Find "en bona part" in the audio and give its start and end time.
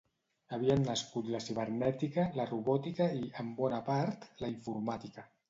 3.45-4.27